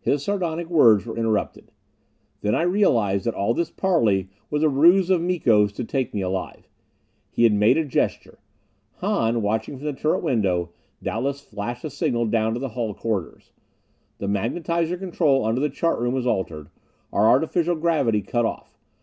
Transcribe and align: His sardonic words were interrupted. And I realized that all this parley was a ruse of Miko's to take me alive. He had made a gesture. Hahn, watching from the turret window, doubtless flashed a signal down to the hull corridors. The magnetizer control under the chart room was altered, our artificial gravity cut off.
His 0.00 0.22
sardonic 0.22 0.68
words 0.68 1.06
were 1.06 1.16
interrupted. 1.16 1.72
And 2.42 2.54
I 2.54 2.60
realized 2.60 3.24
that 3.24 3.32
all 3.32 3.54
this 3.54 3.70
parley 3.70 4.28
was 4.50 4.62
a 4.62 4.68
ruse 4.68 5.08
of 5.08 5.22
Miko's 5.22 5.72
to 5.72 5.82
take 5.82 6.12
me 6.12 6.20
alive. 6.20 6.68
He 7.30 7.44
had 7.44 7.54
made 7.54 7.78
a 7.78 7.84
gesture. 7.86 8.38
Hahn, 8.96 9.40
watching 9.40 9.78
from 9.78 9.86
the 9.86 9.94
turret 9.94 10.22
window, 10.22 10.72
doubtless 11.02 11.40
flashed 11.40 11.84
a 11.84 11.88
signal 11.88 12.26
down 12.26 12.52
to 12.52 12.60
the 12.60 12.68
hull 12.68 12.92
corridors. 12.92 13.50
The 14.18 14.28
magnetizer 14.28 14.98
control 14.98 15.42
under 15.46 15.62
the 15.62 15.70
chart 15.70 15.98
room 15.98 16.12
was 16.12 16.26
altered, 16.26 16.68
our 17.10 17.26
artificial 17.26 17.74
gravity 17.76 18.20
cut 18.20 18.44
off. 18.44 18.78